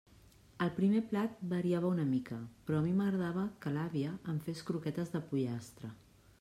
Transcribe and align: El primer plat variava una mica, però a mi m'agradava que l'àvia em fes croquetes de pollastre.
El 0.65 0.69
primer 0.77 1.01
plat 1.11 1.43
variava 1.51 1.91
una 1.97 2.07
mica, 2.13 2.39
però 2.71 2.79
a 2.81 2.85
mi 2.87 2.95
m'agradava 3.03 3.45
que 3.67 3.77
l'àvia 3.79 4.17
em 4.35 4.43
fes 4.49 4.67
croquetes 4.71 5.15
de 5.17 5.27
pollastre. 5.31 5.95